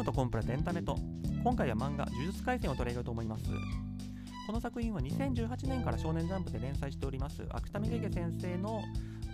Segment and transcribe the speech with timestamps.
[0.00, 0.96] ムとコンプラとエンタメと
[1.44, 3.44] 今回は漫画「呪術廻戦」を取り上げようと思います。
[4.46, 8.82] この作品は2018年から少年ジャンプで連載しております芥見ゲゲ先生の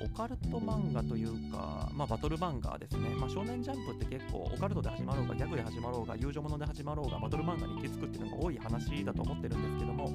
[0.03, 10.13] オカルト漫画というか、まあ、バトル漫画ですね、まあ、少年ジャンプって結構オカルトで始まろうがギャグで始まろうが友情もので始まろうがバトル漫画に行き着くっていうのが多い話だと思ってるんですけどもこ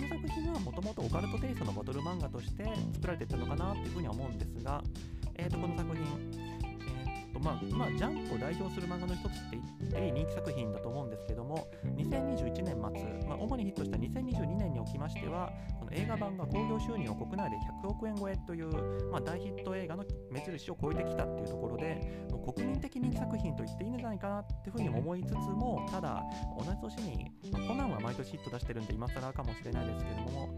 [0.00, 4.84] の作品はもともとオカルトテイストのバトル漫画として作られていったのかなっていうふうには思うんですが、
[5.34, 6.53] えー、とこの作品
[7.34, 26.22] とまあ、まあ、ジャンプを代表する漫画の一つって言って人気作品だと思うんですけども2021年末、まあ、主にヒットした2022年におきましてはこの映画版が興行収入を国内で100億円超えという、まあ、大ヒット映画の目印を超えてきたっていうところでもう国民的人気作品と言っていいんじゃないかなっていうふうに思いつつもただ
[26.56, 30.53] 同じ年に、ま、コナンは毎年ヒット出してるんで今更かもしれないですけれども、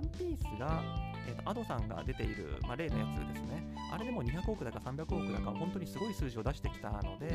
[0.00, 0.82] ワンピースが
[1.28, 3.62] えーと、アドさんが出ている、まあ、例のやつですね。
[3.92, 7.28] あれでも200億だか300億だか、本当にすごい数字を出してきたので、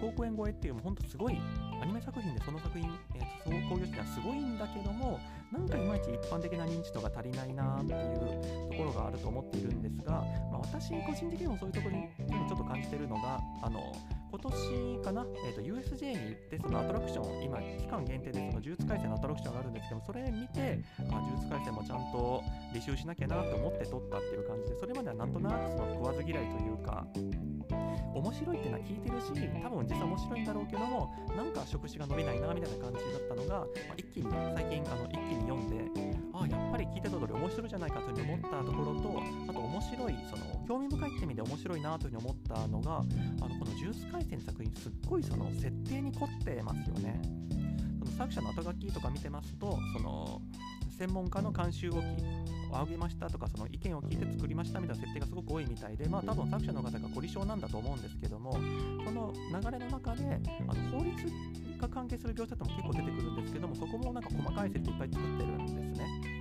[0.00, 1.38] 100億円超えっていう、本当すごい、
[1.80, 5.20] アニメ作品でその作品、えーと、総興行収入はすごいんだけども、
[5.52, 10.12] なんかいまいち一般的な認知度が足りないなっていうところがあると思っているんですが、
[10.50, 12.08] まあ、私個人的にもそういうところに
[12.48, 13.92] ちょっと感じてるのが、あの、
[14.30, 22.42] 今年かな、えーと、USJ に行ってそのアトラクション今期間限定でその呪術廻戦のアトラクションがあるんですけどそれ見てあ呪術廻戦もちゃんと
[22.74, 27.06] 履修しなきゃなと思って撮ったっていう感じでそれまではなんとなくその食わず嫌いというか
[28.14, 29.26] 面白いっていうのは聞いてるし
[29.62, 47.20] 多分実際面白いんだろうけどもなんか触手が伸びないなみたいな感じだったのが、まあ、一気に最近あの一気に読んであやっぱり聞いてた通り面白いじゃないかというふうに思ったところとあと面白いその興味深いって意味で面白いなというふうに思ったのがあのこの「ジュース回戦」作品すっごいその設定に凝ってますよね。
[47.98, 50.40] その作者の後書きとか見てますとその
[50.98, 52.02] 専門家の監修を
[52.72, 61.16] 仰ぎましたとかその意見を聞いて作りましたみたいな設定がすごく多いみたいでまあ多分作者の方が凝り性なんだと思うんですけどもその流れの中であの法律
[61.80, 66.38] が関係する描写っても結構出てくるんですけどもそこもなんか細かい設定いっぱい作ってるんですね。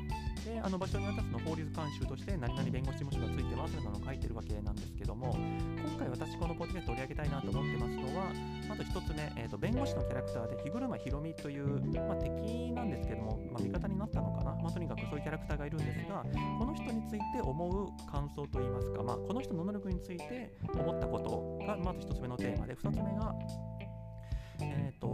[0.47, 8.31] であの場所によってはその法律監修として何々弁護士事務所がついてますみたいなのを書いてるわけなんですけども今回私このポッドキャスト取り上げたいなと思ってますのは
[8.69, 11.67] まず1つ目、えーと、弁護士のキャラクターで日車ひろみという、
[12.07, 16.25] まあ、敵なんですけども、まあ、味方になったのかな、まあ、とにかくそういうキャラクターがいるんですが
[16.59, 23.33] この人について思う感想といいますか、まあ、この人の能力について思ったことがまず1つ目のテーマで2つ目が
[24.61, 25.07] え、ー、と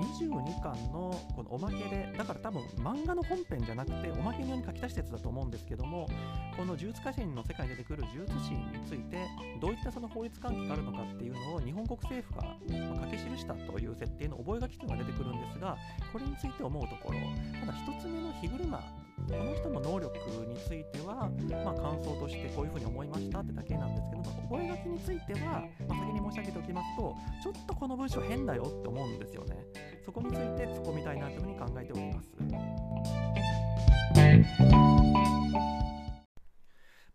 [0.00, 6.08] 22巻のこのおまけでだから多分漫画の本編じゃなくておまけにように書き足したやつだと思うんですけども
[6.56, 9.26] この呪術家臣の世界に出てくる呪術師について
[9.60, 12.56] どういったその法律関係があるのかっていうのを日本国政府が
[13.04, 15.76] 書き記したという設定の覚書というのが出てくるんですが
[16.12, 17.18] これについて思うところ
[17.60, 20.16] ただ1つ目の火車この人の能力
[20.46, 21.30] については、
[21.64, 29.56] まあ、感想としてこういうふうに思いましたってだけなんですけど覚書については、まあ、先に申し上げておきますとちょっとこの文章変だよって思うんですよね。
[30.04, 32.30] そこについて突っ込みたいなというふうに考えております。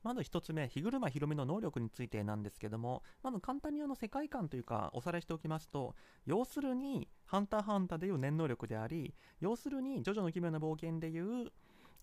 [0.06, 5.96] まず1つ目、日車ひろみの能力についてなんですけども、まず簡単にあの世界観というかおさらいしておきますと、
[6.28, 11.52] 要するに、ハンターハンターでいう念能力であり、要するに、ジョジョの奇妙な冒険でいう、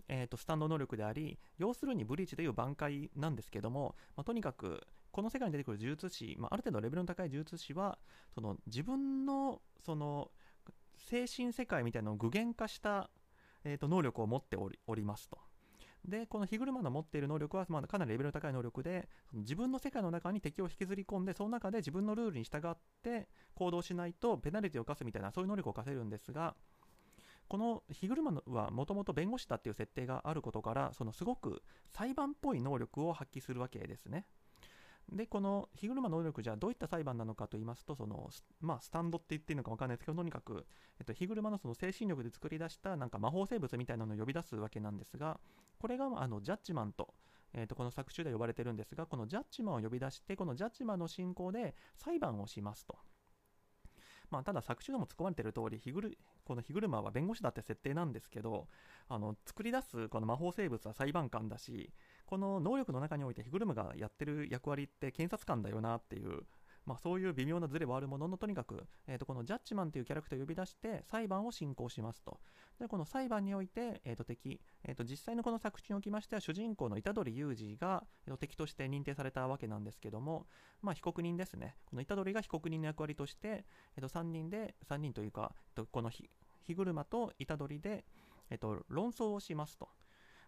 [0.08, 7.98] えーと、スタンド能力であり要するにブリーチでいう挽回なんですけども、まあ、とにかくこの世界に出てくる呪術師、まあ、ある程度レベルの高い呪術師は
[8.34, 10.30] その自分のその
[10.96, 13.10] 精神世界みたいなのを具現化した、
[13.64, 15.38] えーと、能力を持っておりおりますと。
[16.04, 26.56] でこのヒグルマの持っている能力は、まあ、かなりレベルの高い能力で自分の世界の中に敵を引きずり込んでその中で自分のルールに従って行動しないとペナルティを課すみたいなそういう能力を課せるんですが
[27.52, 34.24] このヒグルマはもともと弁護士だっていう設定があることからそのすごく裁判っぽい能力を発揮するわけですね。
[35.12, 38.30] で、このヒグルマの能力じゃどういった裁判なのかと言いますと、その
[38.62, 40.64] まあ、スタンドって言っていいのか分かんないですけど、とにかく、
[40.98, 45.38] えっと、ヒグルマのその精神力で作り出したなんか魔法生物みたいなのを呼び出すわけなんですが、
[45.78, 47.12] これがあのジャッジマンと、
[47.52, 52.96] えー、とこの作中で呼ばれてるんですが、このジャッジマンを呼び出して、このジャッジマンの進行で裁判をしますと。
[54.32, 58.66] まあ、ただ作中でも突っ込まれてる通りヒグルこのヒグルマは弁護士だって設定なんですけど
[59.08, 61.92] あの作り出すこの魔法生物は裁判官だし
[62.24, 66.44] この能力の中においてヒグルマがやってる役割って検察官だよなっていう
[66.84, 72.40] まあ、そういう微妙なズレはあるものの、とにかく、えー、とこのジャッジマンというキャラクターを呼び出して裁判を進行しますと。
[72.80, 78.04] で、この裁判において、えー、と敵、えー、と実際のこの作品におきましては、主人公の虎杖裕二が、
[78.40, 80.46] 敵として認定されたわけなんですけども、
[80.80, 81.76] まあ、被告人ですね。
[81.86, 83.64] この虎杖が被告人の役割として、
[83.96, 86.28] えー、と3人で、3人というか、えー、とこの日
[86.66, 88.04] 車と虎杖で、
[88.50, 89.88] えー、と論争をしますと。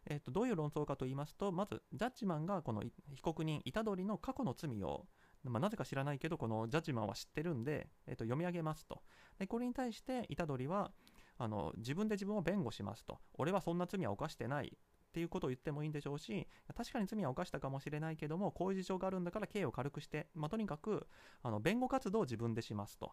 [0.07, 2.83] えー、とどういう論争かと言いますと、まず、ジャッジマンがこの
[3.15, 5.07] 被告人、虎杖の過去の罪を
[5.51, 9.03] まあ、なぜか知らないけどこのジャッジマンは知ってるんで、えー、と読み上げますと。
[9.39, 10.93] でこれに対して虎杖は
[11.39, 13.19] あの自分で自分を弁護しますと。
[13.35, 14.77] 俺はそんな罪は犯してない。
[14.77, 21.07] っていうことを言ってもいいんでしょうし確かに罪は犯したかもしれないけどもこういう事情があるんだから刑を軽くして、まあ、とにかく
[21.45, 23.13] あの弁護活動を自分でしますと。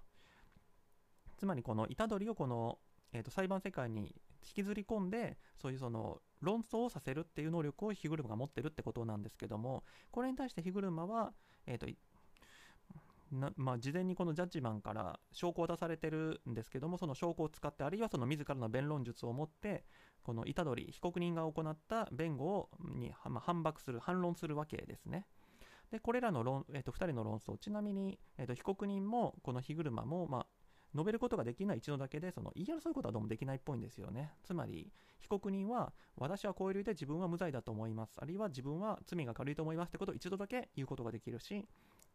[1.37, 2.79] つまりこの虎杖をこの、
[3.13, 11.33] えー、と裁判世界に引きずり込んでそういうその論争をさせるっていう能力を日車が持ってるってことなんですけどもこれに対して日車は、
[11.67, 11.87] えーと
[13.31, 19.85] なまあ、事前にこのジャッジマンから証拠を出されてるんですけどもその証拠を使ってあるいはその自らの弁論術を持って
[20.21, 25.25] この虎杖被告人が行った弁護に、反駁する反論するわけですね。
[25.91, 27.57] でこれらの論、えー、と2人の論争。
[27.57, 30.47] ちなみに、えー、と被告人もこの日車も、まあ、
[30.93, 34.31] 述べることができない一度だけでその言い争うことはどうもできないっぽいんですよね。
[34.43, 38.17] つまり被告人は私はこういう理由で自分は無罪だと思います。
[38.21, 41.67] あるいは自分は罪が軽いと思いますってことを一度だけ言うことができるし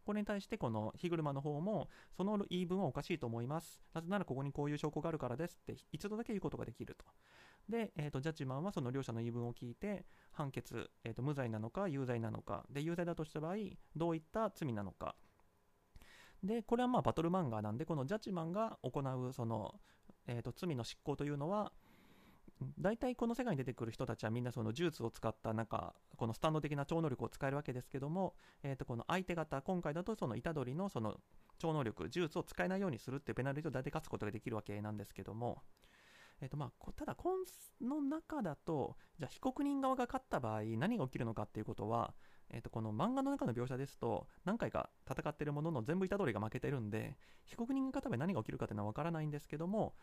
[0.07, 3.83] これに対してこの日車の方もその言い分はおかしいと思います。
[3.93, 7.05] なぜならここにこういう証拠があるからですって一度だけ言うことができると。
[7.69, 12.65] で、えーと、ジャッジマンはその両者の言い分を聞いて判決、えーと無罪なのか有罪なのか。
[12.71, 13.57] で有罪だとした場合
[13.97, 15.17] どういった罪なのか。
[16.45, 19.75] で、これはまあバトル漫画なんで、このジャッジマンが行うその、
[20.29, 21.73] えー、と罪の執行というのは、
[22.79, 31.17] 大体この世界に出てくる人たちはみんなその呪術を使ったなんかこのスタンド的な超能力を使えるわけですけども、えー、とこの相手方今回だとその虎杖のその
[31.59, 35.63] 超能力呪術を使えないようにするっていうペナルティを大体勝つことができるわけなんですけども、
[36.41, 37.31] えーとまあ、ただこ
[37.83, 42.15] の中だとじゃあ被告人側が勝った場合何が起きるのかっていうことは
[42.51, 49.95] えー、とこの漫画の中の描写ですと何回か戦ってるものの全部虎杖が負けてるんで被告人が勝てば何が起きるかっていうのは分からないんですけども、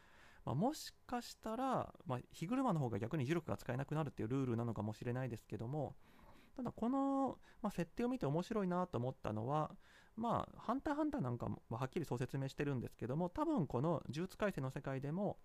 [0.45, 5.95] まあ、もしかしたら、まあ、火車の方が逆に磁力が使えなくなるっていうルールなのかもしれないですけども
[6.55, 9.71] ただこの、まあ、設定を見て面白いなと思ったのは
[10.15, 15.37] まあ、ハンターハンターなんかもはっきりそう説明してるんですけども多分この呪術廻戦の世界でも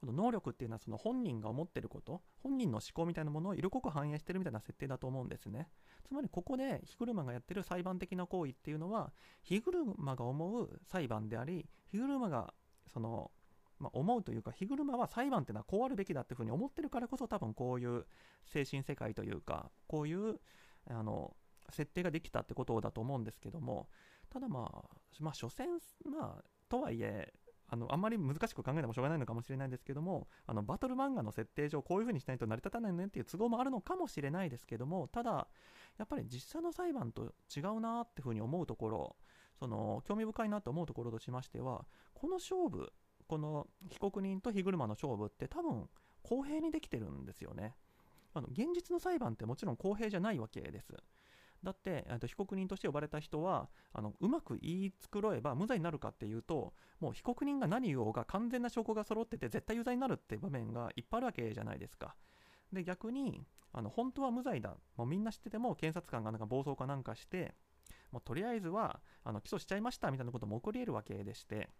[0.00, 5.68] この能力っていうのはその本人が思ってること本人の思考みたいなものを色濃く反映してるみたいな設定だと思うんですね。
[6.06, 12.52] つまりここで火車がやってる裁判的な行為っていうのは火車が思う裁判であり火車が
[12.92, 13.30] その
[13.78, 18.06] まあ、思うというか、火車は裁判っていうのはこうあるべきだっていうふうに思ってるからこそ、多分こういう
[18.44, 20.40] 精神世界というか、こういう
[20.88, 21.34] あの
[21.70, 23.88] 設定ができたってことだと思うんですけども、
[24.30, 25.68] ただまあ、まあ、所詮、
[26.04, 27.32] まあ、とはいえ、
[27.68, 35.48] あのあんまり難しく考えてもしょうがないのかもしれないんですけどもあのバトル漫画の設定上こういう風にしないと成り立たないねっていう都合もあるのかもしれないですけどもただ
[35.98, 39.16] やっぱり実際の裁判と違うなっていう風に思うところ
[39.58, 42.92] その興味深いなと思うところとしましてはこの勝負
[43.26, 45.88] この被告人と火車の勝負って多分
[46.22, 47.74] 公平にできてるんですよね。
[48.34, 50.92] あの現実の裁判ってもちろん公平じゃないわけです。
[51.62, 62.14] だって、と被告人として呼ばれた人はあのうまく言い繕えば無罪になるかっていうともう被告人が何言おうが完全な証拠が揃ってて絶対有罪になるっていう場面がいっぱいあるわけじゃないですか。
[62.72, 64.76] で逆にあの本当は無罪だ。
[64.96, 67.54] もうみんな知ってても検察官がなんか暴走かなんかして
[68.12, 71.70] もうとりあえずはあの起訴しちゃいましたみたいなことも起こり得るわけでして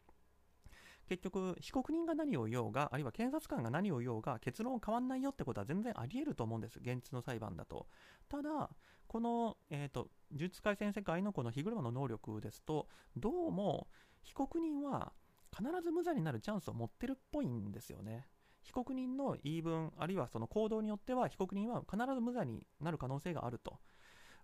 [1.08, 7.86] 結局被告人が何を言おうがあるいは検察官が何を言おうが結論変わんないよってことは全然あり得ると思うんです現実の裁判だと。
[8.28, 8.70] ただ
[9.06, 13.86] この、えーと、呪術廻戦世界のこの火車の能力ですとどうも
[14.22, 15.12] 被告人は
[15.56, 18.26] 必ず無罪になるチャンスを持ってるっぽいんですよね。
[18.62, 23.78] 被告人の言い分あるいはその行動によっては被告人は必ず無罪になる可能性があると。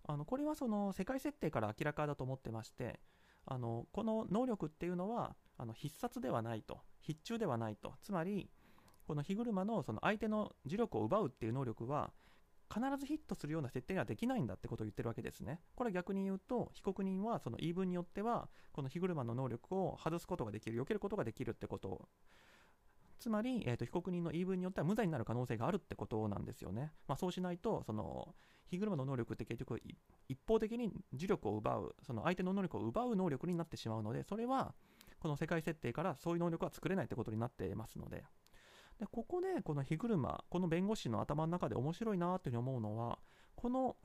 [0.04, 3.00] あのこれはその世界設定から明らかだと思ってまして
[3.46, 8.50] あのこの能力っていうのはあの必殺ではないと必中ではないとつまり
[9.06, 12.12] この火車のその相手の磁力を奪うっていう能力は
[12.72, 15.58] 必ずヒットするような設定にはできないんだってことを言ってるわけですね。
[15.74, 22.08] これ逆に言うと被告人はその言い分によってはこの火車の能力を外すことができる避けることができるってこと
[23.18, 26.92] つまり、えーと、被告人の言い分によっては無罪になる可能性があるってことなんですよね。
[27.06, 28.34] まあ、そうしないとその
[28.70, 29.80] 火車の能力って結局
[30.28, 34.74] 一方的に磁力を奪うその相手の能力を奪う能力になってしまうのでそれは
[35.20, 38.24] この世界設定からそういう能力は作れないってことになってますので。
[38.98, 43.18] でここでこの火車この弁護士の頭の中で面白いなっていうふうに思うのは
[43.56, 43.96] この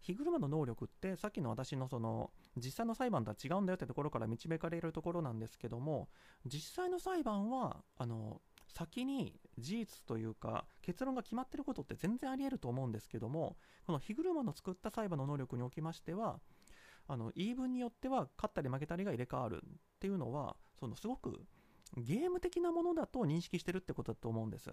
[0.00, 6.08] 火車の能力ってさっきの私のその実際の裁判とは違うんだよってところから導かれるところなんですけども
[6.46, 16.40] 実際の裁判はあの先に事実というか結論が決まってることって全然ありえると思うんですけどもこの火車の作った裁判の能力におきましては
[17.08, 19.68] あの言い分によっては勝ったり負けたりが入れ替わるっ
[20.00, 21.40] ていうのはそのすごく
[21.96, 24.72] ゲーム的なものだと認識してるってことだと思うんです。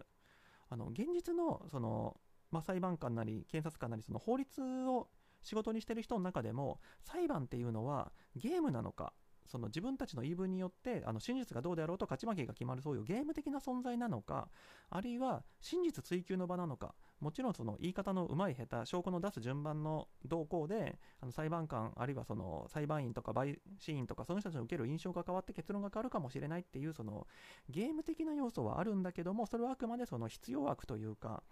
[0.69, 2.17] あの現実のその、
[2.51, 5.07] まあ、裁判官なり検察官なりその法律を
[5.43, 9.13] 仕事にしてる人の中でも裁判っていうのはゲームなのか
[9.45, 14.47] その自分たちの言い分によってあの真実がどうであろうと勝ち負けが決まるそういうゲーム的な存在なのか
[14.89, 27.25] あるいは真実追求の場なのかもちろんその言い方のうまい下手証拠の出す順番の動向であの裁判官あるいはその裁判員とか陪審員とかその人たちの受ける印象が変わって結論が変わるかもしれないっていうその
[27.69, 31.43] ゲーム的な要素はあるんだけどもそれはあくまでその必要悪というか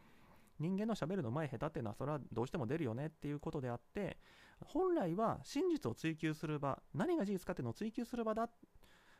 [0.59, 4.17] 人間のしゃべるの前下手っていうのはそれはどうしても出るよねっていうことであって
[4.65, 8.49] 本来は真実を追求する場何が事実かっていうのを追求する場だ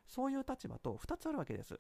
[0.05, 1.79] そういう立場と2つあるわけです。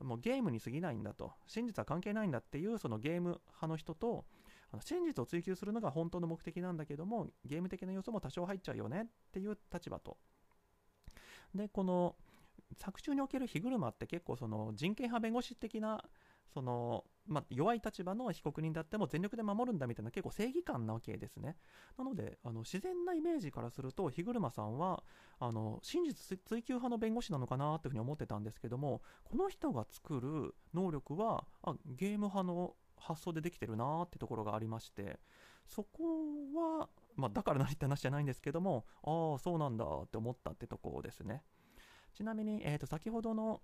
[0.00, 1.32] もうゲームに過ぎないんだと。
[1.46, 4.24] 真実は関係ないんだっていうそのゲーム派の人と
[4.72, 10.16] あの真実を追求するのが本当の目的なんだけどもゲーム的な要素も多少入っちゃうよねっていう立場と。
[11.54, 12.16] でこの
[12.76, 16.04] 作中における火車って結構その人権派弁護士的な
[16.52, 21.56] その、まあ、弱い立場の被告人であっても全力で守るんだみたいな結構正義感なわけですね。
[21.96, 25.02] なのであの自然なイメージからすると日車さんは
[25.38, 35.18] あの真実追求派の弁護士なのかなというふうに思ってたんですけどもこの人が作る能力はあゲーム派の発想でできてるなってところがありまして
[35.66, 36.02] そこ
[36.80, 41.42] は、まあ、だから何って話じゃないんですけどもああそうなんだって思ったってとこですね
[42.14, 43.60] ちなみに、えー、と先ほどの、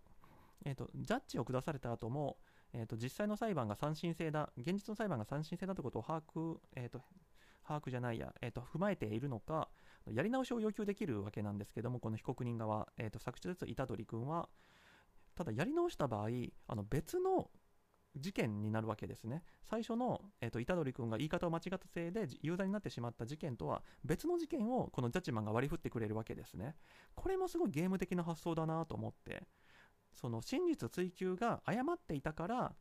[0.64, 2.36] えーとジャッジを下された後も
[2.74, 7.00] えーと、実際の裁判が三審制だ、現実の裁判が三審制だということを把握、えーと、
[7.66, 9.68] 把握じゃないや、えーと、踏まえているのか、
[10.12, 14.48] やり直しを要求できるわけなんですけども、この被告人側、えー、と作中です板取君は、
[15.36, 16.28] ただやり直した場合、
[16.66, 17.48] あの別の
[18.16, 19.42] 事件になるわけですね。
[19.62, 26.76] 最初の、えー、と虎杖君が言い方を間違ったせいで有罪になってしまった事件とは別の事件をこのジャッジマンが割り振ってくれるわけですね。
[27.14, 29.42] これもすごいゲーム的な発想だなと思って。
[30.14, 32.72] その真実追求が誤っていたから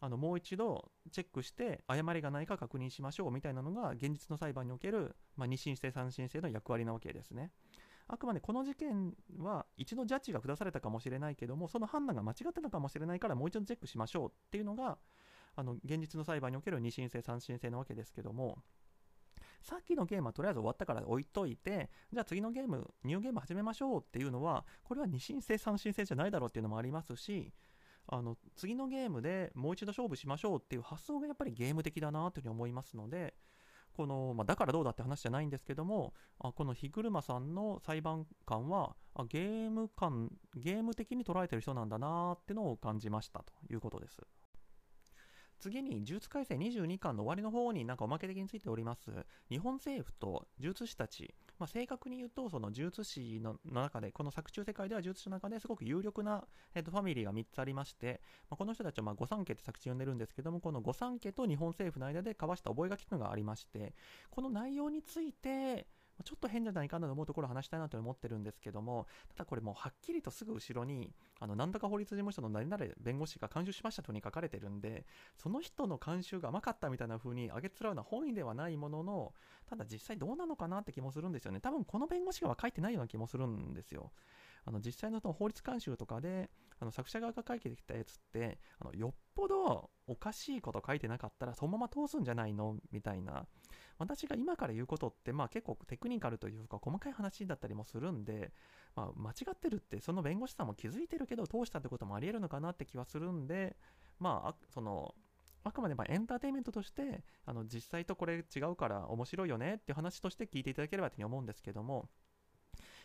[0.00, 7.50] あのもう一度チェックして誤りがないか確認しましょうみたいなのが現実の裁判における、まあ、2審制3審制の役割なわけですね。
[8.06, 14.96] あくまでこの事件は一度ジャッジが下されたかもしれないけどもその判断が間違ってたかもしれないからもう一度チェックしましょうっていうのが
[15.56, 18.58] あの現実の裁判における2審制3審制なわけですけども
[19.60, 27.52] さっきのゲームはとりあえず終わったから置いといて、じゃあ次のゲーム、ニューゲーム始めましょうっていうのは、これは2申請3申請じゃないだろうっていうのもありますし、
[28.06, 33.34] あの次のゲームでもう一度勝負しましょうっていう発想がやっぱりゲーム的だなというふうに思いますので、
[33.92, 44.20] このまあ、だからどうだって話じゃないんですけども、あこの日車さんの裁判官はあゲーム感、ゲーム的に捉えてる人なんだなってのを感じましたということです。
[45.58, 49.10] 次に、呪術改正22巻の終わりの方になんかおまけ的についております、
[49.50, 63.94] 日本政府と呪術師たち、まあ、正確に言うと、その呪術師の中で、この作中世界では呪術師の中ですごく有力な、えー、とファミリーが3つありまして、まあ、この人たちはまあ御三家って作中呼んでるんですけども、この御三家と日本政府の間で交わした覚書というのがありまして、
[64.30, 65.86] この内容について、
[66.24, 75.06] ちょっと変じゃないかなと思うところを話したいなと思ってるんですけども、ただこれもうはっきりとすぐ後ろに、あの、なんとか法律事務所の何々弁護士が監修しましたとに書かれてるんで、
[75.36, 79.32] その人の監修が甘かったみたいな風にあげつらうのは本意ではないものの、
[79.68, 81.60] ただ実際どうなのかなって気もするんですよね。
[81.60, 84.12] 多分この弁護士がは書いてないような気もするんですよ。
[84.64, 92.76] あの実際の法律監修とかであの作者側が書いてきたやつってあのよっぽどおかしいこと書いてなかったらそのまま通すんじゃないの？
[92.92, 93.46] みたいな。
[93.98, 98.52] 私が今から言うことって、まあ、結構テクニカルというか細かい話だったりもするんで、
[98.94, 103.76] まあ、間違ってるってその弁護士さんも気づいてるけど通したってこともありえるのかなって気はするんで
[104.20, 105.16] まあその
[105.64, 112.08] あくまでまエンターテインメントとしてあの実際とこれ違うから面白いよねっていう話として聞いていただければというふうに思うんですけども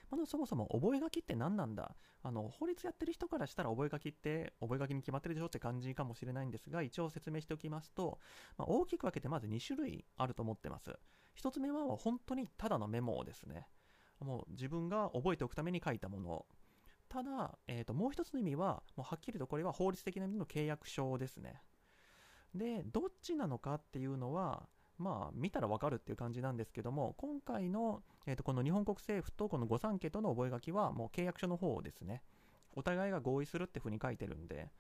[0.10, 1.96] まずそもそも覚書って何なんだ？
[2.22, 8.20] あの法律やってる人からしたら覚書って覚書に決まってるでしょって感じかもしれないんですが一応説明しておきますと、
[8.58, 10.92] まあ、大きく分けてまず2種類あると思ってます。
[11.42, 13.68] 1つ目は本当にただのメモですね。
[14.20, 16.46] もう自分が覚えておくために書いたもの。
[17.10, 21.62] ただ、えー、ともう一つの意味はもうはっきりとこれは法律的な意味の契約書ですね。
[22.56, 32.22] でどっちなのかっていうのはまあ、見たらわかるっていう感じなんですけども、今回の、えー、とこの日本国政府とこの御三家との覚書は、もう契約書の方ですね。
[32.76, 34.72] お互いが合意するってふうに書いてるんで、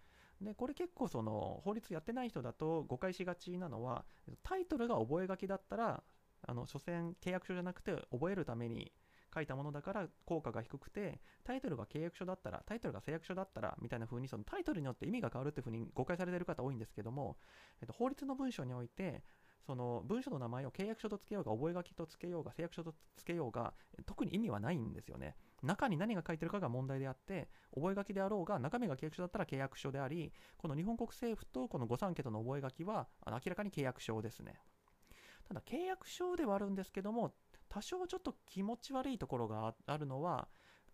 [0.41, 4.03] でこれ結構その法律やってない人だと誤解しがちなのは
[4.43, 6.03] タイトルが覚書だったら
[6.45, 8.91] あの所詮契約書じゃなくて覚えるために
[9.33, 17.37] 書いたものだから効果が低くてタイトルが契約書だったらタイトルが誓約書だったらみたいな風にそのタイトルによって意味が変わるっていう風に誤解されてる方多いんですけども、
[17.81, 19.23] えっと、法律の文章において
[19.65, 23.73] その文書の名前を契約書とつけようが覚書とつけようが誓約書とつけようが
[24.05, 25.35] 特に意味はないんですよね。
[25.61, 34.59] 中に何が書いてるかが問題であって覚書であろうが中身が契約書だったら契約書でありこの日本国政府とこの御三家との覚書は明らかに契約書ですね。
[35.47, 37.33] ただ契約書ではあるんですけども
[37.69, 40.47] 多少ちょっと気持ち悪いところがあるのは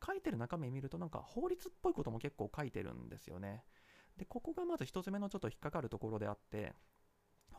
[0.05, 3.63] 書いてる中身見るとなんか法律っぽいことも結構書いてるんですよね。
[4.17, 6.73] でここがまず1つ目のちょっと引っかかるところであって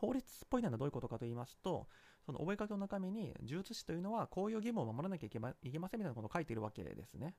[0.01, 1.87] 法律っぽいのはどういうことかと言いますと
[2.25, 7.35] その覚書の中身に呪術師というのはこういう義務を守らなきゃいけまいけませんみたいなことを書いているわけですね。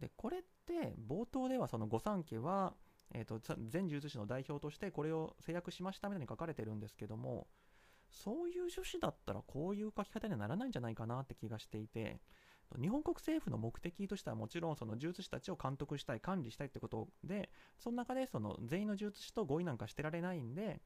[0.00, 2.74] でこれって冒頭ではその御三家は、
[3.12, 7.48] えーと、全呪術師の代表としてこれを制約しましたみたいに書かれてるんですけども
[8.08, 12.20] そういう趣旨だったらこういう書き方にはならないんじゃないかなって気がしていて
[12.80, 20.80] 日本国政府の目的としてはもちろんその呪術師たちを監督したい管理したいってことでその中でその全員の呪術師と合意なんかしてられないんで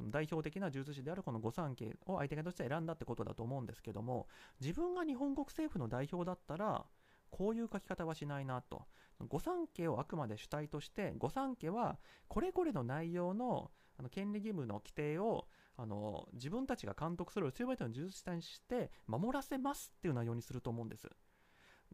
[0.00, 4.28] 代表的な呪術師であるこの御三家を相手方として選んだってことだと思うんですけども
[4.60, 6.86] 自分が日本国政府の代表だったら
[7.30, 8.86] こういう書き方はしないなと。
[9.28, 21.08] 御三家をあくまで主体として御三家はこれこれの内容のあの権利義務の規定をあの自分たちが監督する全ての呪術師にして守らせますっていう内容にすると思うんです。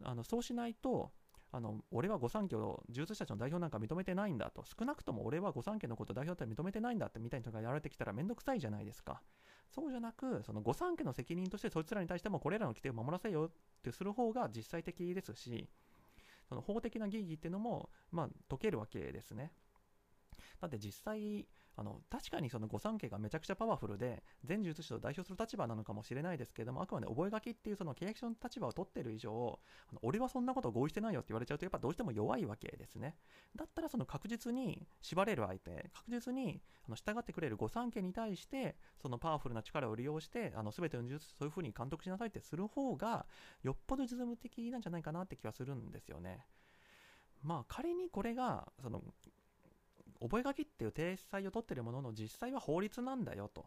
[0.02, 1.12] あのそうしないと
[1.54, 4.64] あの俺は御三家を呪術師たちの代表なんか認めてないんだと。
[4.64, 9.22] 少なくとも俺は御三家のこと代表だったら認めてないんだってみたいな人がやられてきたら面倒くさいじゃないですか。
[9.70, 13.50] そうじゃなくその御三家の責任としてそいつらに対してもこれらの規定を守らせよっ
[13.84, 15.68] てする方が実際的ですし
[16.48, 19.52] その法的な疑義っていうのも、まあ、解けるわけですね。
[20.60, 21.46] だって実際
[21.76, 29.58] あの確かにその御三家がめちゃくちゃパワフルで全術師を代表する立場なのかもしれないですけどもあくまで覚書っていうその契約書の立場を取ってる以上
[30.02, 33.16] 俺はそんなこと合意してないよって言われちゃうとやっぱどうしても弱いわけですね。
[33.56, 43.26] だったらその確実に縛れる相手確実にあの従ってくれる御三家に対してそのパワフルな力を利用してあの全ての術そういう風に監督しなさいってする方が
[43.62, 46.46] よっぽど実務的なんじゃないかなって気はするんですよね。
[47.42, 49.02] まあ仮にこれがその
[50.28, 53.66] 覚書っていう体裁を取ってるものの実際は法律なんだよと。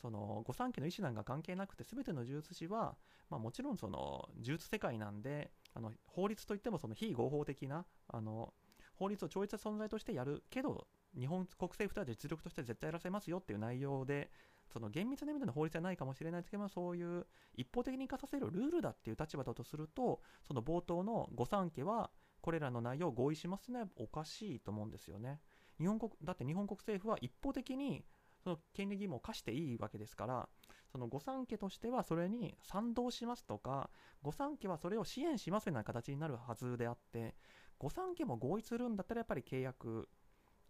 [0.00, 2.96] その御三家の意思なんか関係なくて全ての呪術師は、
[3.30, 8.52] まあ、もちろんその呪術世界なんであの法律といってもその非合法的なあの
[8.96, 10.86] 法律を超越した存在としてやるけど
[11.18, 14.30] 日本国政府とは実力として絶対やらせますよっていう内容で
[14.72, 22.10] その厳密な意味での法律じゃないかもしれないですけどそういう一方的に課させるルールだっていう立場だとするとその冒頭の御三家は
[22.40, 25.40] これらの内容を合意しますねおかしいと思うんですよね。
[25.78, 28.04] 日本国だって日本国政府は一方的に
[28.42, 30.48] その権利義務を課していいわけですから
[30.92, 33.90] その御三家としてはそれに賛同しますとか
[34.22, 37.34] 御三家はそれを支援しますような形になるはずであって
[37.78, 40.08] 御三家も合意するんだったらやっぱり契約。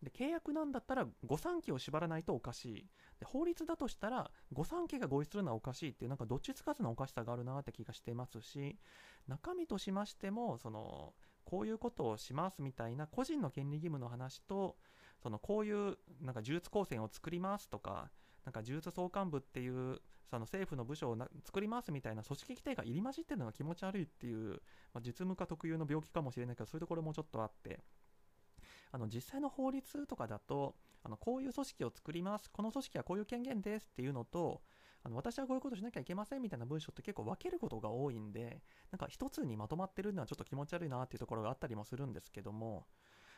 [0.03, 2.87] で契約なんだったら御三家を縛らないとおかしい。
[3.19, 8.77] で法律だとしたら御三家が合意するのはおかしいっていうなんかどっちつかずのおかしさがあるなって気がしてますし
[9.27, 11.15] 中身としましてもその
[11.45, 14.77] こういうことをしますみたいな個人の権利義務の話と
[15.27, 18.13] そのこういうなんか呪術高専を作りますとか
[18.45, 19.99] なんか呪術総監部っていう
[20.31, 24.51] その政府の部署を作りますみたいな組織規定が入り混じってるのが気持ち悪いっていう、
[24.95, 27.81] まあ、実務家特有の病気かもしれないけどそういうところもちょっとあって。
[28.93, 34.63] あの実際の法律とかだとあのこういう組織を作りますこの組織はこういう権限ですっていうのと
[35.03, 38.63] あの私はこういうことしなきゃいけませんみたいな文章って結構分けることが多いんで
[38.93, 42.87] なんか一つにまとまってるのはちょっと気持ち悪いなっていうところがあったりもするんですけども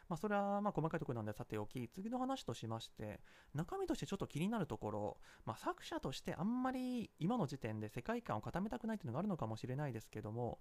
[0.09, 3.21] まあ、それはまあ細かいところなんでさておき、次の話としまして、
[3.55, 10.59] 中身としてちょっと気になるところ、まあ、作者としてあんまり今の時点で世界観を固めたくないというのがあるのかもしれないですけども、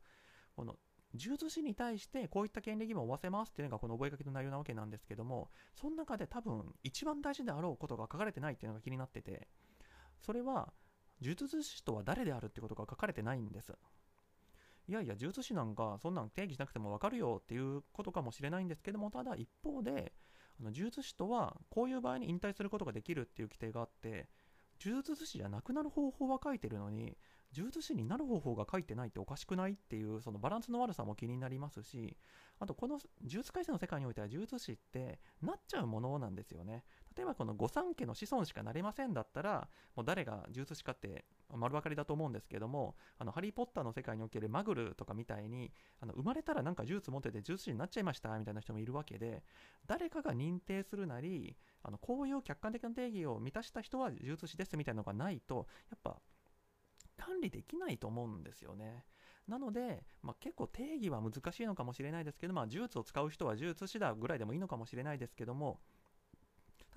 [0.56, 0.76] この
[1.14, 9.48] 呪術師に対してこういった権利義務を負わせますっていうのがこの覚書の内容なわけなんですけども、その中で多分一番大事であろうことが書かれてないっていうのが気になってて、
[10.20, 10.74] それは
[11.22, 13.74] 呪術師とは誰であるってことが書かれてないんです。
[14.88, 20.14] いやいや、呪術師なんかそんなん定義しなくてもわかるよっていうことかもしれないんですけども、ただ一方で、
[20.60, 24.30] あの呪術師とはこういう場合に引退することができるっていう規定があって、
[24.84, 27.18] 呪術師じゃなくなる方法は書いてるのに、
[27.56, 32.18] 呪術師になる方法が書いてないっておかしくないっていうそのバランスの悪さも気になりますし
[32.60, 36.84] あとこの呪術改正の世界においては呪術師ってなっちゃうものなんですよね。
[37.18, 49.44] 例えばこの御三家の子孫しかなれませんだったらもう誰が呪術師かって丸分かりだと思うんですけどもあのハリー・ポッターの世界におけるマグルとかみたいにあの生まれたらなんか呪術持ってて呪術師になっちゃいましたみたいな人もいるわけで
[49.88, 56.18] 誰かが認定するなりあのこういう客観的な定義を満たした人は呪術師ですみたいなのがないとやっぱ
[57.18, 59.06] 管理できないと思うんですよね。
[59.48, 65.80] なので、まあ、結構定義は難しいのかもしれないですけど、まあ、呪術を使う人は呪術師だぐらいでもいいのかもしれないですけども、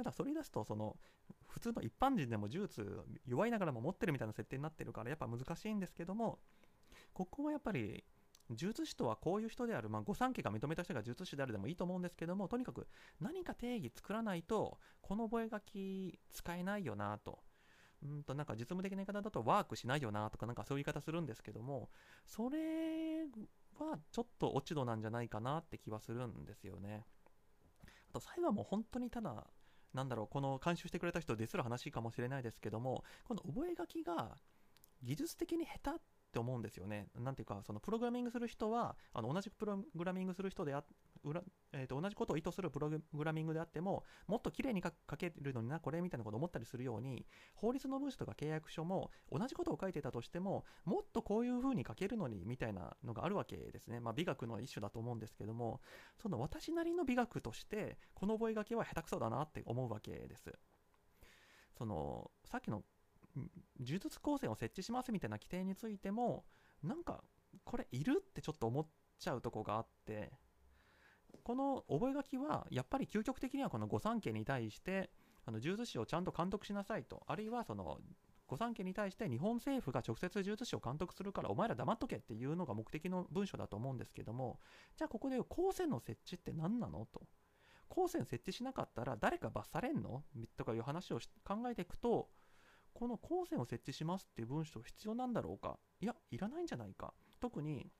[0.01, 0.97] ただそれ出すと、その、
[1.47, 6.39] 普通の一般人でも呪術弱いながらも持ってるみたいな設定になってるから、やっぱ難しいんですけども、
[7.13, 8.05] ここはやっぱり、
[8.49, 12.89] 呪術師とはこういう人である、まあ、御三家が認めた人が呪術師であるでもいいと思うんですけども、とにかく
[13.21, 17.41] 何か定義作らないと、この覚書使えないよなと。
[18.03, 21.91] うんとなんか実務的な言い方だとワークしないよなとかなんかそういう言い方するんですけども
[22.25, 23.25] それ
[23.79, 27.05] はちょっと落ち度なんじゃないかなって気はするんですよね
[28.09, 29.47] あと最後はもう本当にただ
[29.95, 34.37] なんだろうこの監修してくれた人ですら話かもしれないですけどもこの覚書が
[35.03, 36.01] 技術的に下手
[36.31, 37.09] って思うんですよね。
[37.19, 40.85] なんていうか、そのプログラミングする人は、あの同じプログラミングする人であ、
[41.73, 53.99] えー、と同じことを意図するプログラミングであっても、もっと綺麗に書けるのにな、これみたいなこと思ったりするように、法律の文書とか契約書も同じことを書いてたとしても、もっとこういう風に書けるのにみたいなのがあるわけですね。
[53.99, 55.81] まあ、美学の一種だと思うんですけども、
[56.17, 60.53] その私なりの美学として、この覚書は下手くそだなって思うわけです。
[61.81, 62.85] そのさっきの
[63.37, 66.45] 呪術高専を設置しますみたいな規定についても
[66.83, 67.23] なんか
[67.65, 68.87] これいるってちょっと思っ
[69.19, 70.33] ちゃうとこがあって
[71.43, 75.11] この覚書はやっぱり究極的にはこの御三家に対して
[75.47, 77.99] あの呪術師をちゃんと監督しなさいとあるいはその
[78.47, 84.59] 御三家に対して日本政府が直接呪術師を監督するからお前ら黙っとけっていうのが目的の文書だと思うんですけども
[84.97, 87.23] じゃあここで高専の設置って何なのと。
[87.93, 90.23] 高専設置しなかったら誰か罰されんの？
[90.57, 92.29] とかいう話を考えていくと
[93.01, 95.79] この高専を設置しますっていう文章必要なんだろうか？
[96.03, 97.15] いや、いらないんじゃないか。
[97.41, 97.91] 特に、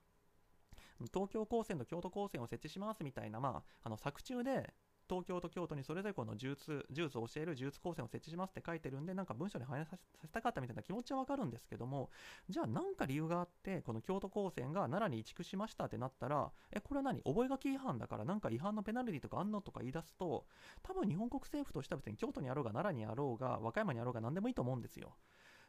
[1.11, 4.75] 東京高専と京都高専を設置しますみたいな、まあ、あの作中で
[5.11, 12.09] 東京と京都にそれぞれこの呪術呪術を教える呪術高専を設置しますって書いてるんでなんか文章に反映させたかったみたいな気持ちはわかるんですけども
[12.47, 17.21] じゃあ何か理由があってこの京都高専が奈良に移築しましたってなったらえこれは何？
[17.23, 20.45] 覚書違反だからなんか違反のペナルティとかあんのとか言い出すと
[20.81, 25.15] 多分日本国政府としては別に京都にあろうが奈良にあろうが和歌山にあろうが何でもいいと思うんですよ。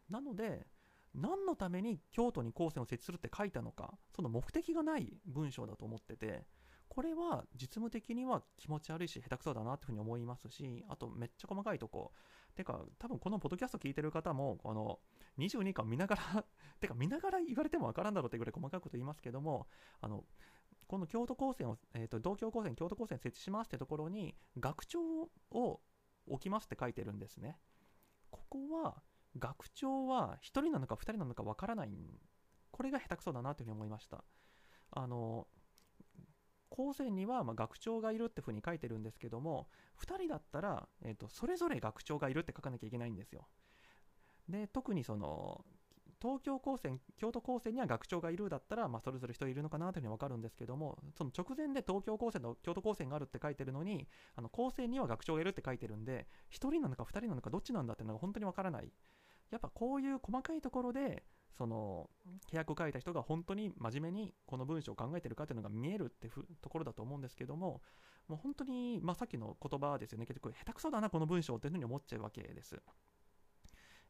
[0.09, 0.67] なので
[1.15, 6.47] 何のために京都に高専を設置するって書いたのかその目的がない文章だと思ってて
[6.95, 12.13] これは実務的には気持ち悪いし下手くそだなっていうふうに思いますしあとめっちゃ細かいとこ。
[12.55, 14.99] てか多分このポッドキャスト聞いてる方もこの
[15.39, 16.45] 22巻見ながら
[16.81, 19.69] てか見ながら言われてもわからんだろうってぐらい細かいこと言いますけども
[20.03, 20.27] あの
[20.87, 25.01] この京都高専を、えーと、同京高専京都高専設置しますってところに学長
[25.51, 25.81] を
[26.27, 27.59] 置きますって書いてるんですね。
[28.31, 29.03] ここは
[29.39, 31.91] 学長は1人なのか2人なのかわからない
[32.71, 34.23] これが下手くそだなというふうに思いました。
[34.91, 35.49] あの
[36.75, 39.69] 高専にはま学長がいるってふうに書いてるんですけども
[40.03, 43.47] 2人だったら、えーと、それぞれ学長がいるって書かなきゃいけないんですよ。
[44.49, 45.65] で特にその
[46.21, 58.93] 東京高専京都高専には学長がいるだったら、まあ、それぞれ人いるのかなというふうに分かるんですけどもその直前で東京高専と京都高専があるって書いてるのにあの高専には学長がいるって書いてるんで1人なのか2人なのかどっちなんだっていうのが本当に分からない。
[59.51, 61.25] やっぱこういう細かいところで
[61.57, 62.09] その
[62.51, 66.29] 契約書いた人が本当に真面目にこの文章を考えてるかっていうのが見えるって
[66.61, 67.83] ところだと思うんですけども
[68.29, 72.81] もう本当に、まあ、さっきの言葉ですよね結局下手くそだなこの文章っていうふうに思っちゃうわけです。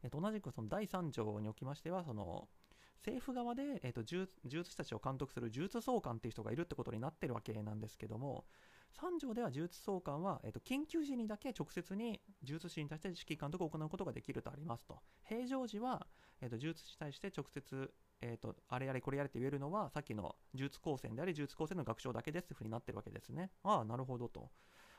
[0.04, 2.48] えっと、同じくその第3条におきましてはその
[2.96, 8.44] 政府側で、えっと、呪術師たちを監督する呪術総監っていう人がいるってことになってるわけなんですけども
[8.92, 15.00] 3条では呪術総監は、えーと、緊急時にだけ直接に呪術師に対して指揮監督を行うことができるとありますと。
[15.24, 16.06] 平常時は、
[16.40, 23.50] えーと、呪術師に対して直接、えーと、あれやれこれやれって言えるのは、さっきの呪術高専であり、呪術高専の学長だけですというふうになってるわけですね。
[23.62, 24.50] ああ、なるほどと。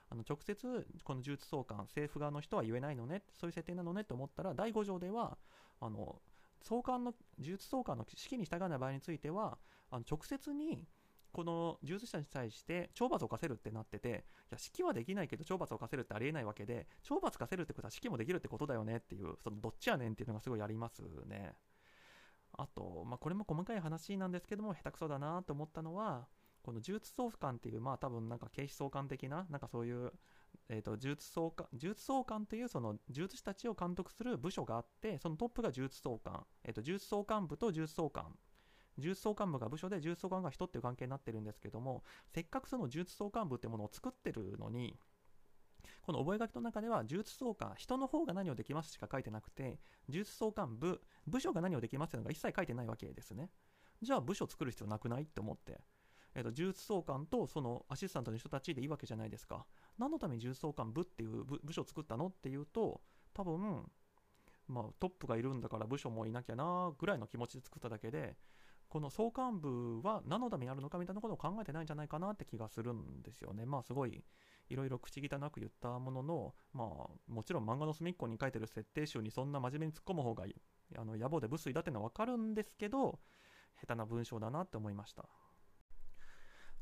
[0.09, 5.37] あの直接、この呪術総監、政府側の人は言えないのね、そういう設定なのねと思ったら、第5条では、
[5.79, 6.21] あの
[6.61, 9.57] 総監の呪術総監の指揮に従わない場合については、
[9.89, 10.87] あの直接に
[11.33, 14.19] この従事者に対して懲罰を課せるってなってて、いや、
[14.51, 21.55] 指揮はできないけど懲罰を課せるってありえないわけで、懲罰課せるってことは指揮もできるってことだよねっていう、そのどっちやねんっていうのがすごいありますね。
[22.55, 26.27] あと、まあ、これも細かい話なんですけども、下手くそだなと思ったのは、
[26.61, 30.13] この呪術総監っていう、まあ多分なんか警視総監的な、なんかそういう、
[30.69, 38.23] えっ、ー、と、呪術総監、呪術総監というその呪術師たちを監督する部署があって、そのトップが呪術総監、えっ、ー、と、呪術総監部と呪術総監
[38.97, 42.03] 呪術総監部が部署で呪術総監が人っていう関係になってるんですけども
[42.33, 44.97] せっかくその呪術総監部ってものを作ってるのに
[46.01, 49.79] この覚書の中では呪術総監人の方が何をできますしか書いてなくて
[50.09, 53.49] 呪術総監部部署が何をできますっていうのが一切書いてないわけですね
[54.01, 55.79] じゃあ部署作る必要なくないって思って
[56.35, 59.65] えと、呪術総監とそのアシスタントの人たちでいいわけじゃないですか。
[59.97, 63.01] 何のために呪術総監部っていう部署を作ったのっていうと、
[63.33, 63.83] 多分、
[64.67, 68.35] まあ、トップがいるんだから部署もいなきゃなぐらいの気持ちで作っただけで、
[68.93, 73.65] この総監部は何のためにあるのかみたいなことを考えてないんじゃないかなって気がするんですよね。
[73.65, 74.23] まあすごい
[74.69, 76.87] いろいろ口汚く言ったものの、まあ
[77.27, 80.45] もちろん漫画の隅っこに書いてる設定集にそんな真面目に突っ込む方が
[80.95, 83.17] あの野暮で無粋だってのはわかるんですけど、
[83.81, 85.25] 下手な文章だなって思いました。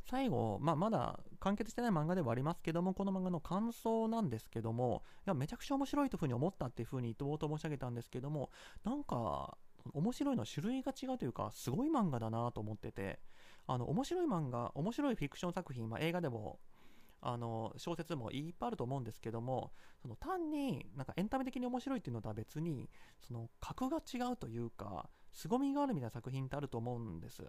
[0.04, 8.50] 最後、まあ、まだ完結してない漫画ではありますけども、この漫画の感想なんですけども、いや、めちゃくちゃ面白いというふうに思ったっていうふうに冒頭申し上げたんですけども、
[8.84, 9.58] なんか、
[9.94, 13.20] 面白いのは種類が違うというか、すごい漫画だなと思ってて、
[13.68, 16.60] あの、面白い漫画、面白いフィクション作品、まあ、映画でも、
[17.22, 22.90] あの、小説もいっぱいあると思うんですけども、その単になんかエンタメ的に面白いっていうのとは別に、
[23.20, 27.44] その格が違うというか、凄みがあるみたいな作品ってあると思うんです。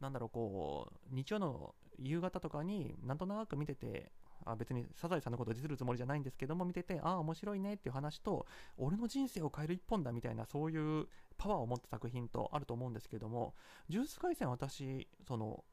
[0.00, 4.12] なんだろう、こう、日曜の夕方とかになんとなく見てて、
[4.44, 8.46] あ別にサザエさんのことをディスるつもりじゃないんですけども見ててああ面白いねっていう話と
[8.76, 11.06] 俺の人生を変える一本だみたいなそういう
[11.38, 13.54] パワーを持った作品とあると思うんですけども
[13.88, 15.64] ジュース回線私その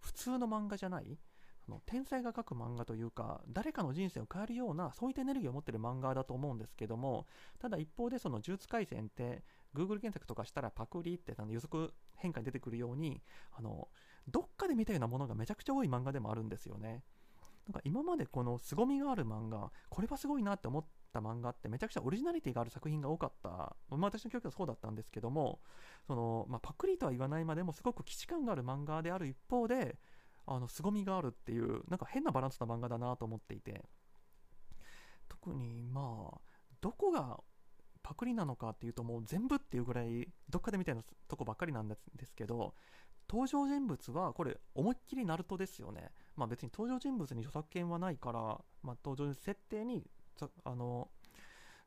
[0.00, 1.18] 普通の漫画じゃない
[1.64, 7.26] その天才が描く漫画というか誰かの人生を変えるようなそういったエネルギーを持ってる漫画だと思うんですけども
[7.60, 9.44] ただ一方でその呪術廻戦って
[9.74, 13.22] Google 検索とかしたらパクリってあの予測変化に出てくるように
[13.56, 13.88] あの
[14.28, 17.02] どっかで見たようなものがめちゃくちゃ多い漫画でもあるんですよね。
[17.66, 25.60] なんか今までこの凄みがある漫画これはすごいなって思った漫画ってめちゃくちゃオリジナリティがある作品が多かった、まあ、私の教育はそうだったんですけども
[26.06, 29.96] その、まあ、パクリとは言わないまでもすごく既視感がある漫画である一方で
[30.46, 33.84] あの凄みがあるっていうなんか変なバランスな漫画だなと思っていて。
[35.28, 36.40] 特にまあ
[36.80, 37.40] どこが
[38.02, 42.74] パクリなのかっていうともう全部っていうぐらいどっかで見たいなとこばっかりなんですけど
[43.30, 46.10] 登場人物はこれ思いっきりナルトですよね。
[46.36, 48.40] まあ別に登場人物に著作権はないから、
[48.82, 50.04] まあ、登場設定に
[50.64, 51.08] あの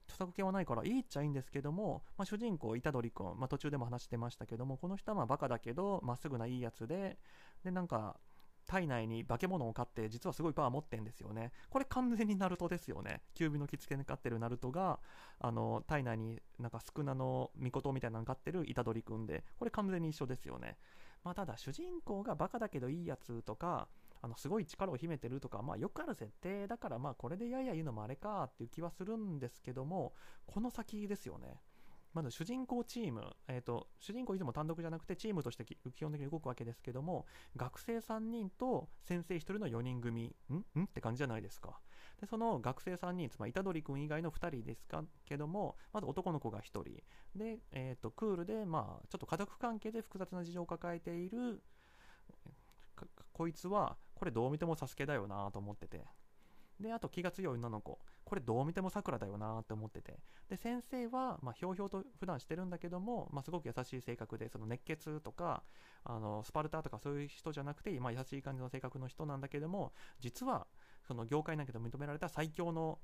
[0.07, 7.17] 著作権はないからいいっちゃいいんですけども、まあ、主人公、虎杖君、まあ、途中でも話してましたけども、この人はまあバカだけど、まっすぐないいやつで、
[7.63, 8.17] で、なんか、
[8.67, 11.51] 体内に化け物を飼って実はすごいパワー持ってんですよね。
[11.69, 13.21] これ完全にナルトですよね。
[13.35, 14.99] キュービの着付けに飼ってるナルトが、
[15.39, 20.77] あの、体内になんかスクナのミコトみたいなの飼ってる虎杖君で、これ完全に一緒ですよね。
[21.23, 23.87] まあただ主人公がバカだけどいいやつとか、
[24.25, 30.13] あのすごい力を秘めてるとか、まあよくある設定だからまあこれでやや言うのもあれかっていう気はするんですけども、
[30.47, 31.61] この先ですよね。
[32.11, 37.25] まず主人公チーム、えーと、主人公いつも単独じゃなくてチームとして基本的に動くわけですけども
[37.57, 40.79] 学生3人と先生1人の4人組ん？
[40.79, 40.83] ん？
[40.85, 41.77] って感じじゃないですか。
[42.21, 46.83] でその学生3人つまり虎杖君以外の2人ですかけどもまず男の子が1人。
[47.35, 51.61] で、えーと、クールで、まあ、ちょっと家族関係で複雑な事情を抱えている
[53.35, 56.05] こいつはこれどう見てもサスケだよなと思ってて。
[56.79, 57.99] であと気が強い女の子。
[58.23, 60.17] これどう見てもさくらだよなって思ってて。
[60.49, 65.63] で先生はまあひょうひょうと普段してるんだけども、まあ、すごく優しい性格でその熱血とか
[66.05, 70.67] あのスパルタとかそういう人じゃなくて、まあ、優しい感じの性格の人なんだけども実は
[71.07, 72.99] その業界だけど認められた最強の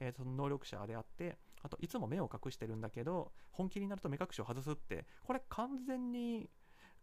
[0.00, 6.48] えー、その能力者であってあといつも目を隠してるんだけど本気になると目隠しを外すってこれ完全に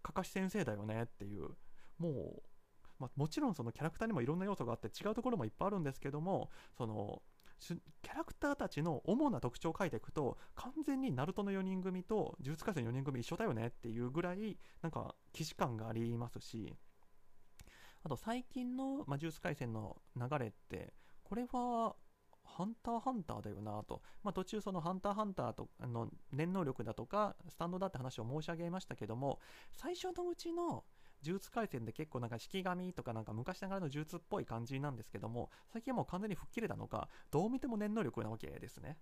[0.04, 1.50] かかし先生だよねっていう
[1.98, 2.42] もう
[3.02, 7.22] まあ、もちろんそのキャラクターにもいろんな要素があって違うところもいっぱいあるんですけどもその
[7.60, 16.74] キャラクターたちの主な特徴を書いていくと完全にナルトの4人組と呪術廻戦4人組一緒だよねっていうぐらいなんか既視感がありますし
[18.04, 21.96] あと最近の、まあ、呪術廻戦の流れってこれは
[22.44, 29.40] ハンターハンターだよなと、まあ、途中そのハンターハンターとの念能力だとかスタンドだって話を申し上げましたけども
[29.72, 30.84] 最初のうちの
[31.24, 38.98] 呪術廻戦で結構なんか式神とかなんか昔ながらの呪術っぽい感じなんですけども、最近はもう完全に吹っ切れたのか、どう見ても念能力なわけですね。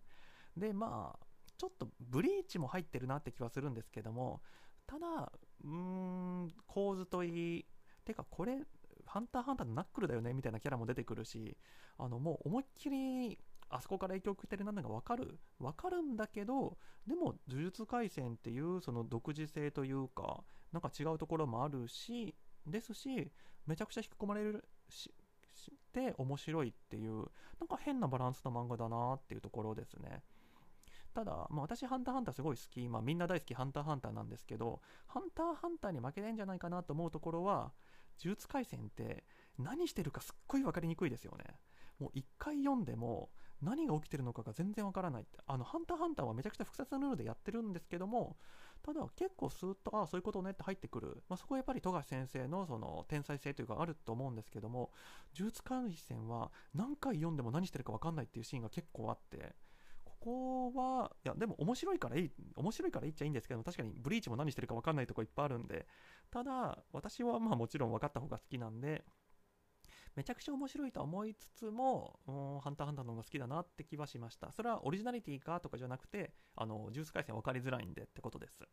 [0.58, 1.26] で、まあ、
[1.58, 4.42] ちょっとブリーチも入ってるなって気はするんですけども、
[4.88, 5.32] ただ、
[5.64, 7.66] うーん、構図といい、
[8.06, 8.60] てかこれ、
[9.06, 11.58] ハンターハンターのナックルだよねみたいなキャラも出てくるし、
[11.98, 23.32] あのもう思いっきりあそこから影響を受けてるなのが分かる分かるんだけどでも呪術廻戦っていうその独自性というかなんか違うところもあるしですし
[23.66, 25.12] めちゃくちゃ引き込まれるし
[25.56, 27.26] して面白いっていう
[27.60, 30.24] なんか変なバランスの漫画だなっていうところですね。
[31.14, 37.74] ただ、まあ、私ハンターハンターすごい好き、まあ、みんな大好きハンターハンターなんですけどハンターハンターに負けないんじゃないかなと思うところは
[38.24, 39.24] 呪術廻戦って
[39.58, 41.46] 何してるかすっごい分かりにくいですよね。
[42.00, 43.30] もう一回読んでも
[43.62, 45.40] 何が起きてるのかが全然わからないって。
[45.46, 48.38] あの、ハンターハンターはめちゃくちゃ複雑なルールでやってるんですけども、
[48.84, 51.24] ただ結構スーッと、ああ、そういうことねって入ってくる。
[51.30, 54.92] まあ、そこはやっぱり富樫先生のその天才性というかあると思うんですけども、
[55.38, 59.56] 呪術廻戦は何回読んでも何してるかわかんないっていうシーンが結構あって、
[60.06, 65.88] ここは、いや、でも面白いからいい、面白いからいっちゃいいんですけど確かにブリーチも何してるか分かんないとこいっぱいあるんで、
[66.32, 69.04] ただ、私はまあもちろん分かった方が好きなんで、
[70.16, 74.52] めちゃくちゃ面白いと思いつつもう、ハンターハンターの方が好きだなって気はしました。
[74.52, 78.68] それはオリジナリティかとかじゃなくて、あの、ジュース回線分かりづらいんでってことです。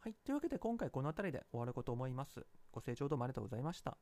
[0.00, 0.14] はい。
[0.24, 2.46] というわけで今回この辺りで終わること思います。
[2.72, 3.96] ご清聴どうもありがとうございました。